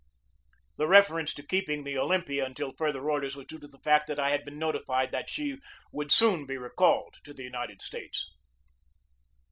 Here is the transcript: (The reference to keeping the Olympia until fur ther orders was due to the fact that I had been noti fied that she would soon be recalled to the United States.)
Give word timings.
(The 0.77 0.87
reference 0.87 1.31
to 1.35 1.45
keeping 1.45 1.83
the 1.83 1.95
Olympia 1.95 2.43
until 2.43 2.71
fur 2.71 2.91
ther 2.91 3.07
orders 3.07 3.35
was 3.35 3.45
due 3.45 3.59
to 3.59 3.67
the 3.67 3.77
fact 3.77 4.07
that 4.07 4.17
I 4.19 4.31
had 4.31 4.43
been 4.43 4.57
noti 4.57 4.79
fied 4.79 5.11
that 5.11 5.29
she 5.29 5.59
would 5.91 6.11
soon 6.11 6.47
be 6.47 6.57
recalled 6.57 7.17
to 7.23 7.35
the 7.35 7.43
United 7.43 7.83
States.) 7.83 8.27